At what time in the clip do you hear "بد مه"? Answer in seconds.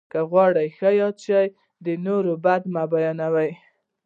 2.45-2.83